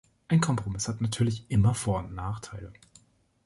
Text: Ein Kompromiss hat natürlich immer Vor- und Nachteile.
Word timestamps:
Ein 0.29 0.41
Kompromiss 0.41 0.87
hat 0.87 0.99
natürlich 0.99 1.45
immer 1.51 1.75
Vor- 1.75 1.99
und 1.99 2.15
Nachteile. 2.15 2.73